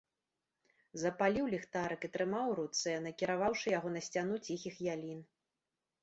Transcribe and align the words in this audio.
Запаліў 1.01 1.49
ліхтарык 1.53 2.01
і 2.07 2.09
трымаў 2.15 2.45
у 2.53 2.55
руцэ, 2.59 2.93
накіраваўшы 3.07 3.67
яго 3.73 3.89
на 3.97 4.01
сцяну 4.07 4.39
ціхіх 4.49 4.75
ялін. 4.95 5.19